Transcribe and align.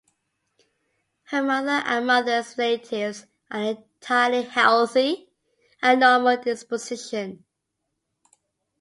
Her 1.25 1.43
mother 1.43 1.83
and 1.85 2.07
mother's 2.07 2.57
relatives 2.57 3.27
are 3.51 3.77
entirely 3.77 4.41
healthy, 4.41 5.29
and 5.79 5.99
normal 5.99 6.29
in 6.29 6.41
disposition. 6.41 7.43